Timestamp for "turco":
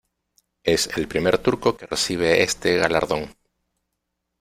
1.37-1.77